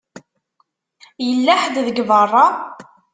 [1.27, 2.45] Yella ḥedd deg beṛṛa.